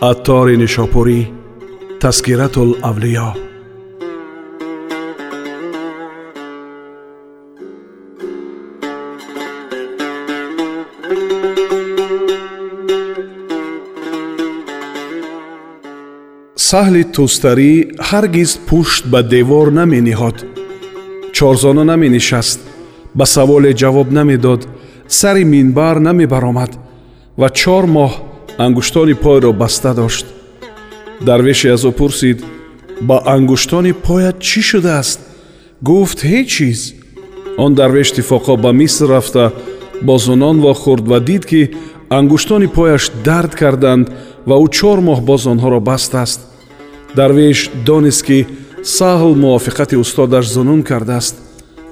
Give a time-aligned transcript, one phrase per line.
[0.00, 1.20] аттори нишопурӣ
[2.02, 3.30] таскиратулавлиё
[16.68, 17.72] саҳли тӯстарӣ
[18.08, 20.36] ҳаргиз пушт ба девор намениҳод.
[21.36, 22.60] Чорзона наменишаст
[23.18, 24.60] ба саволе ҷавоб намедод
[25.18, 26.72] сари минбар намебаромад
[27.40, 28.12] ва чор моҳ
[28.58, 30.26] ангуштони пойро баста дошт.
[31.26, 32.38] Дарвеше аз ӯ пурсид
[33.00, 35.20] ба ангуштони поят чӣ шудааст?
[35.82, 36.80] гуфт ҳеҷ чиз
[37.64, 39.52] он дарвеш тифоқо ба миср рафта
[40.02, 41.62] бо зунон вохӯрд ва дид ки
[42.18, 44.06] ангуштони пояш дард карданд
[44.48, 46.40] ва ӯ чор моҳ боз онҳоро бастааст
[47.18, 48.38] дарвеш донист ки
[48.82, 51.34] саҳл мувофиқати устодаш зунун кардааст.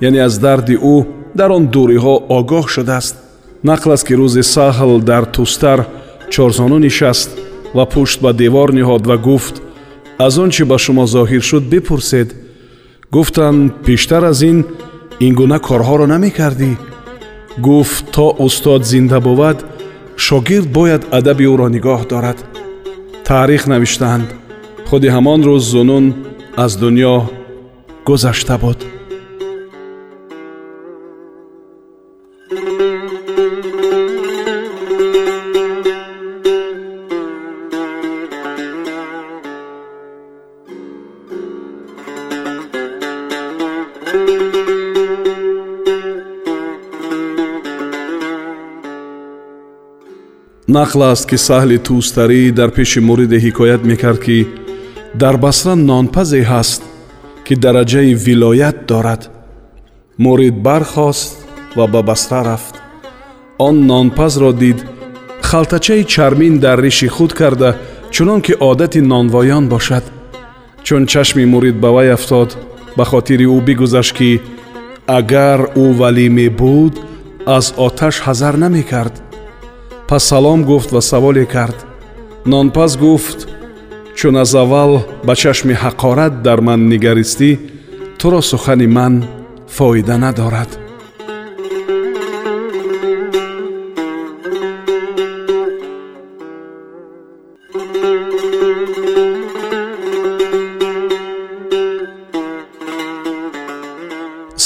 [0.00, 0.96] Яъне аз дарди ӯ
[1.34, 3.14] дар он дуриҳо огоҳ шудааст.
[3.64, 5.80] Нақл аст ки рӯзе саҳл дар тӯстар
[6.30, 7.30] чорзону нишаст
[7.74, 9.56] ва пушт ба девор ниҳод ва гуфт
[10.18, 12.28] аз он чи ба шумо зоҳир шуд бипурсед
[13.14, 14.58] гуфтанд пештар аз ин
[15.26, 16.70] ин гуна корҳоро намекардӣ
[17.66, 19.58] гуфт то устод зинда бувад
[20.16, 22.38] шогирд бояд адаби ӯро нигоҳ дорад
[23.28, 24.28] таърих навиштаанд
[24.88, 26.06] худи ҳамон рӯз зунун
[26.64, 27.16] аз дуньё
[28.06, 28.78] гузашта буд
[50.76, 54.38] нақл аст ки саҳли тӯстарӣ дар пеши муриде ҳикоят мекард ки
[55.22, 56.82] дар басра нонпазе ҳаст
[57.46, 59.22] ки дараҷаи вилоят дорад.
[60.24, 61.32] Мурид бархост
[61.76, 62.74] ва ба басра рафт.
[63.66, 64.78] Он нонпазро дид
[65.48, 67.70] халтачаи чармин дар риши худ карда
[68.14, 70.04] чунон ки одати нонвоён бошад
[70.86, 72.50] чун чашми мурид ба вай афтод
[72.96, 74.30] ба хотири ӯ бигузашт ки
[75.18, 76.94] агар ӯ валӣ мебуд
[77.56, 79.14] аз оташ ҳазар намекард
[80.08, 81.78] пас салом гуфт ва саволе кард.
[82.46, 83.48] Нонпаз гуфт
[84.14, 87.50] чун аз аввал ба чашми ҳақорат дар ман нигаристӣ
[88.18, 89.14] туро сухани ман
[89.76, 90.70] фоида надорад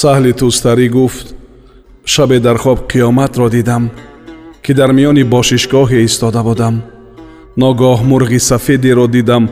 [0.01, 1.27] саҳли тӯстарӣ гуфт
[2.13, 3.85] шабе дар хоб қиёматро дидам
[4.69, 6.75] ки дар миёни бошишгоҳе истода будам
[7.57, 9.45] ногоҳ мурғи сафедеро дидам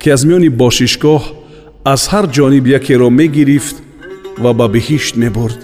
[0.00, 1.22] ки аз миёни бошишгоҳ
[1.92, 3.76] аз ҳар ҷониб якеро мегирифт
[4.42, 5.60] ва ба биҳишт мебурд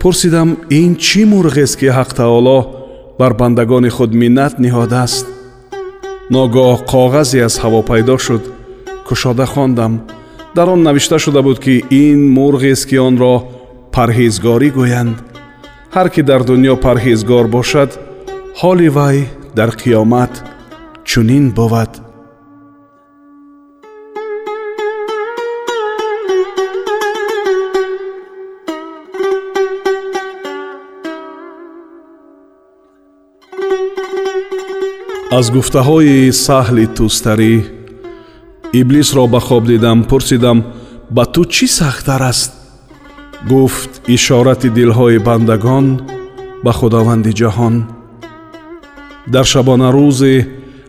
[0.00, 0.48] пурсидам
[0.80, 2.58] ин чӣ мурғест ки ҳақ таоло
[3.18, 5.26] бар бандагони худ миннат ниҳодааст
[6.34, 8.42] ногоҳ коғазе аз ҳаво пайдо шуд
[9.08, 9.92] кушода хондам
[10.56, 13.34] дар он навишта шуда буд ки ин мурғест ки онро
[13.94, 15.16] парҳезгорӣ гӯянд
[15.94, 17.90] ҳар ки дар дуньё парҳезгор бошад
[18.60, 19.18] ҳоли вай
[19.56, 20.32] дар қиёмат
[21.08, 21.92] чунин бувад
[35.38, 37.54] аз гуфтаҳои саҳли тӯстарӣ
[38.80, 40.58] иблисро ба хоб дидам пурсидам
[41.16, 42.52] ба ту чӣ сахттар аст?
[43.50, 45.86] гуфт ишорати дилҳои бандагон
[46.64, 47.74] ба худованди ҷаҳон
[49.26, 50.34] дар шабонарӯзе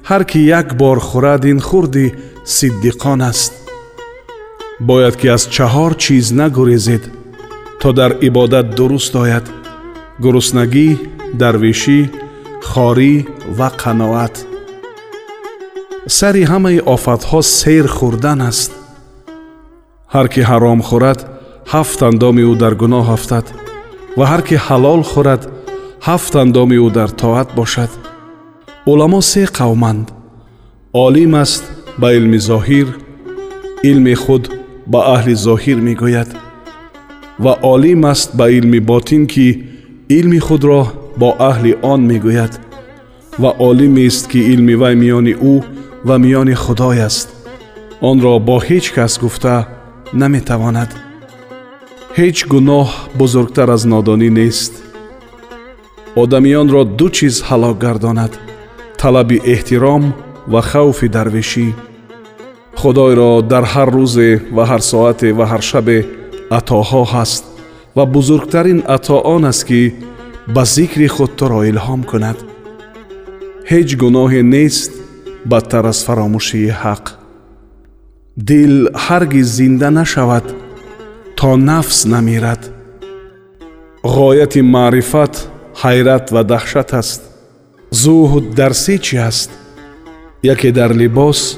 [0.10, 2.08] ҳар кӣ як бор хӯрад ин хурди
[2.56, 3.54] сиддиқон аст
[4.90, 7.04] бояд ки аз чаҳор чиз нагурезед
[7.82, 9.46] то дар ибодат дуруст ояд
[10.24, 10.90] гуруснагӣ
[11.40, 12.00] дарвешӣ
[12.70, 13.14] хорӣ
[13.58, 14.36] ва қаноат
[16.18, 18.72] сари ҳамаи офатҳо сер хӯрдан аст
[20.14, 21.20] ҳар кӣ ҳаром хӯрад
[21.74, 23.46] ҳафт андоми ӯ дар гуноҳ афтад
[24.18, 25.42] ва ҳар кӣ ҳалол хӯрад
[26.08, 27.92] ҳафт андоми ӯ дар тоат бошад
[28.86, 30.12] уламо се қавманд
[30.94, 31.64] олим аст
[31.98, 32.88] ба илми зоҳир
[33.84, 34.44] илми худ
[34.88, 36.30] ба аҳли зоҳир мегӯяд
[37.44, 39.48] ва олим аст ба илми ботин ки
[40.18, 40.82] илми худро
[41.18, 42.54] бо аҳли он мегӯяд
[43.42, 45.56] ва олимест ки илми вай миёни ӯ
[46.08, 47.28] ва миёни худой аст
[48.10, 49.56] онро бо ҳеҷ кас гуфта
[50.22, 50.92] наметавонад
[52.18, 52.88] ҳеҷ гуноҳ
[53.20, 54.74] бузургтар аз нодонӣ нест
[56.22, 58.34] одамиёнро ду чиз ҳалок гардонад
[59.04, 60.04] талаби эҳтиром
[60.54, 61.68] ва хавфи дарвешӣ
[62.80, 65.98] худойро дар ҳар рӯзе ва ҳар соате ва ҳар шабе
[66.58, 67.44] атоҳо ҳаст
[67.98, 69.82] ва бузургтарин ато он аст ки
[70.56, 72.38] ба зикри худ туро илҳом кунад
[73.72, 74.92] ҳеҷ гуноҳе нест
[75.52, 77.04] бадтар аз фаромӯшии ҳақ
[78.50, 78.74] дил
[79.06, 80.46] ҳаргиз зинда нашавад
[81.38, 82.62] то нафс намирад
[84.16, 85.34] ғояти маърифат
[85.82, 87.22] ҳайрат вадаҳшат аст
[88.02, 89.50] зуҳд дар се чӣ аст?
[90.54, 91.58] Яке дар либос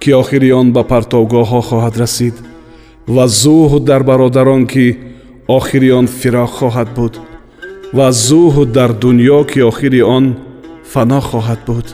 [0.00, 2.36] ки охири он ба партовгоҳҳо хоҳад расид
[3.14, 4.86] ва зуҳд дар бародарон ки
[5.58, 7.14] охири он фироғ хоҳад буд
[7.96, 10.24] ва зуҳд дар дуньё ки охири он
[10.92, 11.86] фано хоҳад буд.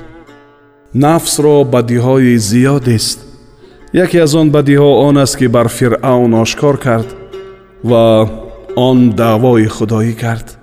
[0.95, 3.19] Нафсро бадиҳои зиёдест
[3.93, 7.09] яке аз он бадиҳо он аст ки бар фиръавн ошкор кард
[7.85, 8.31] ва
[8.77, 10.56] он даъвои худоӣ кард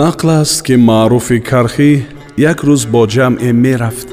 [0.00, 1.92] нақл аст ки маъруфи кархӣ
[2.50, 4.08] як рӯз бо ҷамъе мерафт.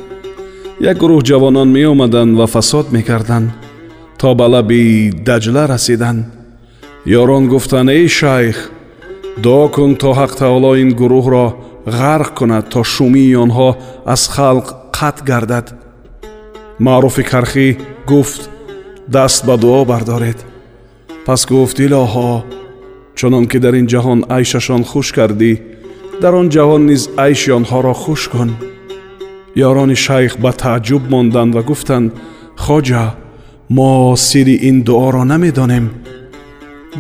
[0.89, 3.49] Як гурӯҳ ҷавонон меомаданд ва фасод мекарданд
[4.19, 4.81] то ба лаби
[5.27, 6.21] даҷла расиданд.
[7.19, 8.57] Ёрон гуфтанд эй шайх
[9.43, 11.45] дуо кун то ҳақ таоло ин гурӯҳро
[11.99, 13.69] ғарқ кунад то шумии онҳо
[14.13, 14.67] аз халқ
[14.97, 15.67] қатъ гардад
[16.85, 17.67] маъруфи кархӣ
[18.11, 18.41] гуфт
[19.15, 20.39] даст ба дуо бардоред
[21.25, 22.31] пас гуфт илоҳо
[23.17, 25.53] чунон ки дар ин ҷаҳон айшашон хуш кардӣ
[26.21, 28.49] дар он ҷаҳон низ айши онҳоро хуш кун
[29.69, 32.09] ёрони шайх ба тааҷҷуб монданд ва гуфтанд
[32.65, 33.05] хоҷа
[33.77, 33.91] мо
[34.27, 35.85] сирри ин дуоро намедонем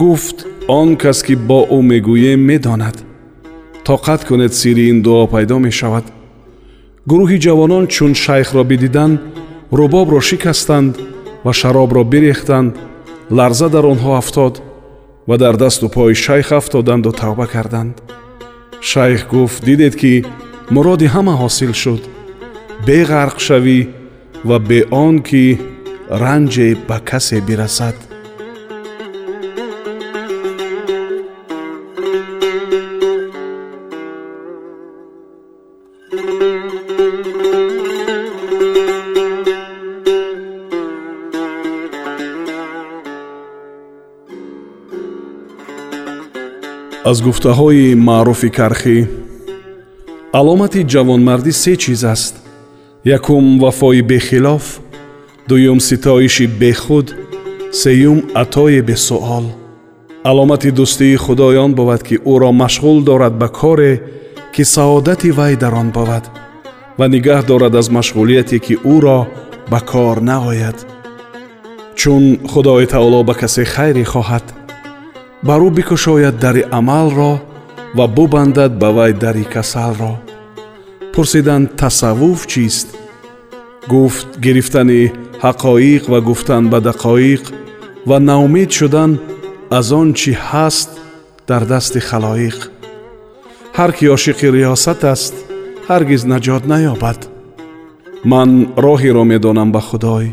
[0.01, 0.37] гуфт
[0.79, 2.97] он кас ки бо ӯ мегӯем медонад
[3.87, 6.05] тоқат кунед сирри ин дуо пайдо мешавад
[7.09, 9.17] гурӯҳи ҷавонон чун шайхро бидиданд
[9.77, 10.93] рубобро шикастанд
[11.45, 12.71] ва шаробро бирехтанд
[13.37, 14.53] ларза дар онҳо афтод
[15.27, 17.95] ва дар дасту пои шайх афтоданду тавба карданд
[18.81, 20.25] шайх гуфт дидед ки
[20.69, 22.03] муроди ҳама ҳосил шуд.
[22.85, 23.79] Бе ғарқ шавӣ
[24.47, 25.45] ва бе он ки
[26.21, 27.95] ранҷе ба касе бирасад
[47.09, 48.97] аз гуфтаҳои маъруфи кархӣ.
[50.39, 52.33] Аломати ҷавонмардӣ се чиз аст.
[53.17, 54.65] Якум вафои бехилоф
[55.49, 57.07] дуюм ситоиши бехуд
[57.81, 59.45] сеюм атои бесуол.
[60.29, 63.93] Аломати дӯстии худой он бовад ки ӯро машғул дорад ба коре
[64.53, 66.25] ки саодати вай дар он бовад
[66.97, 69.19] ва нигаҳ дорад аз машғулияте ки ӯро
[69.71, 70.77] ба кор наояд.
[71.99, 74.56] Чун худои таоло ба касе хайре хоҳад
[75.43, 77.33] бар ӯ бикушояд дари амалро
[77.97, 80.13] ва бубандад ба вай дари касалро
[81.13, 82.87] пурсиданд тасаввуф чист?
[83.87, 85.11] Гуфт гирифтани
[85.45, 87.43] ҳақоиқ ва гуфтан ба дақоиқ
[88.09, 89.11] ва наумед шудан
[89.77, 90.89] аз он чӣ ҳаст
[91.49, 92.57] дар дасти халоиқ?
[93.77, 95.35] Ҳар ки ошиқи риёсат аст
[95.89, 97.19] ҳаргиз наҷот наёбад.
[98.31, 98.49] Ман
[98.85, 100.25] роҳеро медонам ба худой.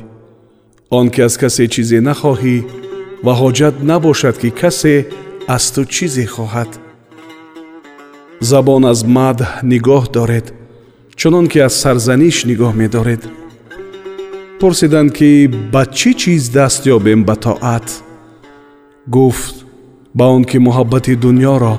[0.98, 2.56] Он ки аз касе чизе нахоҳӣ
[3.24, 4.94] ва ҳоҷат набошад ки касе
[5.56, 6.70] аз ту чизе хоҳад.
[8.50, 10.46] Забон аз мадҳ нигоҳ доред
[11.20, 13.22] чунон ки аз сарзаниш нигоҳ медоред.
[14.60, 15.30] Пурсиданд ки
[15.72, 17.88] ба чӣ чиз даст ёбем ба тоат
[19.16, 19.56] гуфт
[20.18, 21.74] ба он ки муҳаббати дуньёро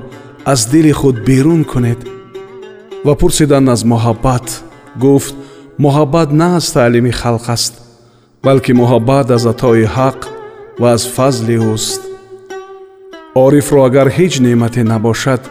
[0.51, 1.99] аз дили худ берун кунед?
[3.05, 4.47] ва пурсиданд аз муҳаббат.
[5.03, 5.35] Гуфт
[5.83, 7.73] муҳаббат на аз таълими халқ аст
[8.45, 10.19] балки муҳаббат аз атои ҳақ
[10.79, 12.01] ва аз фазли ӯст
[13.45, 15.43] орифро агар ҳеҷ неъмате набошад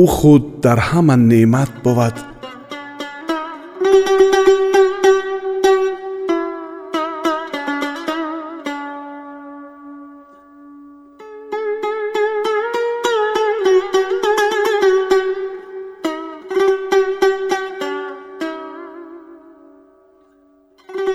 [0.00, 2.16] ӯ худ дар ҳама неъмат бувад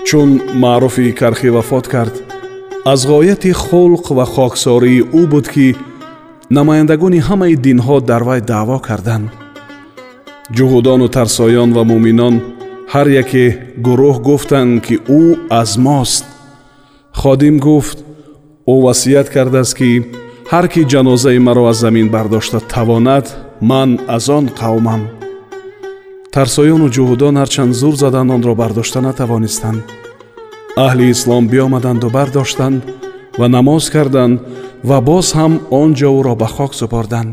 [0.08, 0.30] чун
[0.62, 2.14] маъруфи кархӣ вафот кард
[2.84, 5.66] аз ғояти хулқ ва хоксории ӯ буд ки
[6.56, 9.28] намояндагони ҳамаи динҳо дар вай даъво карданд.
[10.56, 12.34] Ҷуҳудону тарсоён ва муъминон
[12.92, 13.44] ҳар яке
[13.86, 15.22] гурӯҳ гуфтанд ки ӯ
[15.60, 16.24] аз мост.
[17.20, 17.98] Ходим гуфт
[18.72, 19.90] ӯ васият кардааст ки
[20.52, 23.26] ҳар кӣ ҷанозаи маро аз замин бардошта тавонад
[23.70, 25.02] ман аз он қавмам.
[26.34, 29.82] Тарсоёну ҷуҳудон ҳарчанд зур заданд онро бардошта натавонистанд
[30.76, 32.82] аҳли ислом биомаданду бардоштанд
[33.38, 34.40] ва намоз карданд
[34.88, 37.32] ва боз ҳам он ҷо ӯро ба хок супорданд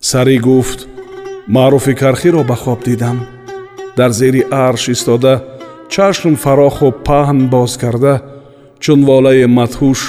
[0.00, 0.80] сарӣ гуфт
[1.48, 3.18] маъруфи кархиро ба хоб дидам
[3.96, 5.34] дар зери арш истода
[5.88, 8.14] чашм фароху паҳн боз карда
[8.82, 10.00] чун волаи мадҳуш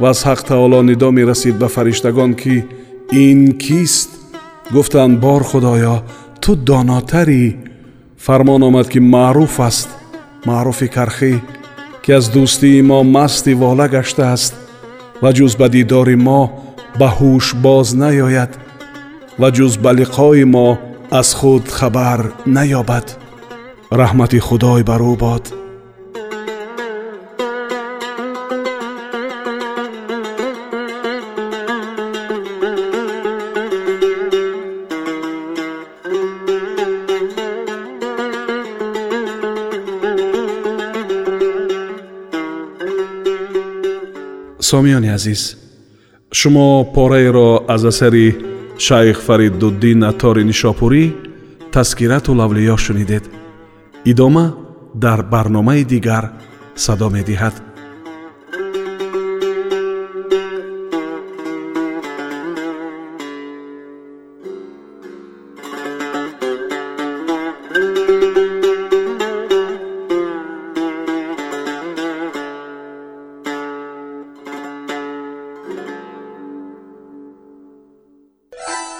[0.00, 2.54] ва аз ҳақ таоло нидо мерасид ба фариштагон ки
[3.26, 4.10] ин кист
[4.74, 5.96] гуфтанд бор худоё
[6.42, 7.44] ту донотарӣ
[8.26, 9.88] фармон омад ки маъруф аст
[10.46, 11.34] маъруфи кархӣ
[12.02, 14.52] ки аз дӯстии мо масти вола гаштааст
[15.22, 16.40] ва ҷуз ба дидори мо
[16.98, 18.52] ба ҳуш боз наёяд
[19.40, 20.68] ва ҷуз ба лиқои мо
[21.20, 22.20] аз худ хабар
[22.56, 23.06] наёбад
[24.00, 25.44] раҳмати худой бар ӯ бод
[44.72, 45.42] сомиёни азиз.
[46.38, 48.26] Шумо пораеро аз асари
[48.86, 51.04] шайх фариддуддин аттори нишопурӣ
[51.72, 53.24] таскирату лавлиё шунидед.
[54.10, 54.44] Идома
[54.94, 56.24] дар барномаи дигар
[56.84, 57.54] садо медиҳад